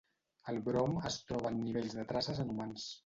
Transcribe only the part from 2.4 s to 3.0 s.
en humans.